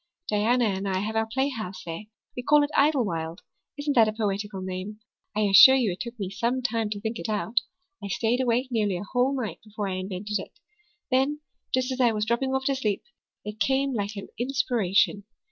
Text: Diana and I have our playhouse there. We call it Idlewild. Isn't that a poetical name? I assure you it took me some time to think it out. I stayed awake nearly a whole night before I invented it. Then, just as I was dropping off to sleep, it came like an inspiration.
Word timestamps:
Diana 0.27 0.65
and 0.65 0.87
I 0.89 0.97
have 1.01 1.15
our 1.15 1.27
playhouse 1.31 1.83
there. 1.83 2.05
We 2.35 2.41
call 2.41 2.63
it 2.63 2.71
Idlewild. 2.75 3.41
Isn't 3.77 3.93
that 3.95 4.07
a 4.07 4.13
poetical 4.13 4.59
name? 4.59 4.99
I 5.35 5.41
assure 5.41 5.75
you 5.75 5.91
it 5.91 5.99
took 5.99 6.19
me 6.19 6.31
some 6.31 6.63
time 6.63 6.89
to 6.89 6.99
think 6.99 7.19
it 7.19 7.29
out. 7.29 7.59
I 8.03 8.07
stayed 8.07 8.41
awake 8.41 8.69
nearly 8.71 8.97
a 8.97 9.03
whole 9.03 9.39
night 9.39 9.59
before 9.63 9.87
I 9.89 9.97
invented 9.97 10.39
it. 10.39 10.59
Then, 11.11 11.41
just 11.71 11.91
as 11.91 12.01
I 12.01 12.13
was 12.13 12.25
dropping 12.25 12.55
off 12.55 12.65
to 12.65 12.73
sleep, 12.75 13.03
it 13.45 13.59
came 13.59 13.93
like 13.93 14.15
an 14.15 14.29
inspiration. 14.39 15.23